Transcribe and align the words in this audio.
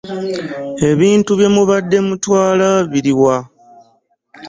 Ebintu 0.89 1.31
bye 1.39 1.49
mubadde 1.55 1.97
mutwala 2.07 2.67
biri 2.91 3.13
wa? 3.21 3.37